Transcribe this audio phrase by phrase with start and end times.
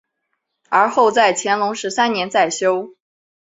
[0.69, 2.95] 而后在乾隆十三年再修。